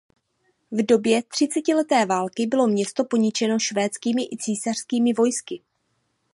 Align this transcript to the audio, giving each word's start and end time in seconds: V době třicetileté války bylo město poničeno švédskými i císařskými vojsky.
V 0.71 0.85
době 0.85 1.23
třicetileté 1.23 2.05
války 2.05 2.45
bylo 2.45 2.67
město 2.67 3.03
poničeno 3.03 3.59
švédskými 3.59 4.23
i 4.23 4.37
císařskými 4.37 5.13
vojsky. 5.13 5.61